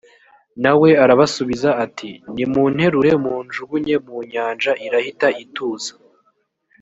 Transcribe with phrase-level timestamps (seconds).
[0.63, 5.93] na we arabasubiza ati nimunterure munjugunye mu nyanja irahita ituza